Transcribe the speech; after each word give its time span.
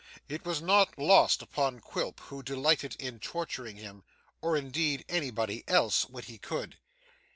It 0.27 0.43
was 0.45 0.63
not 0.63 0.97
lost 0.97 1.43
upon 1.43 1.79
Quilp, 1.79 2.21
who 2.21 2.41
delighted 2.41 2.95
in 2.97 3.19
torturing 3.19 3.75
him, 3.75 4.03
or 4.41 4.57
indeed 4.57 5.05
anybody 5.07 5.63
else, 5.67 6.09
when 6.09 6.23
he 6.23 6.39
could. 6.39 6.79